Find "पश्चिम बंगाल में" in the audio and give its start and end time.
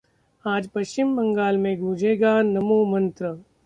0.75-1.71